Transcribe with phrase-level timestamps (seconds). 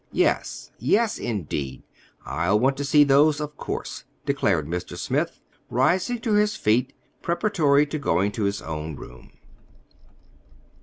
[0.11, 1.83] "Yes; yes, indeed.
[2.25, 4.97] I'll want to see those, of course," declared Mr.
[4.97, 5.39] Smith,
[5.69, 9.33] rising to his feet, preparatory to going to his own room.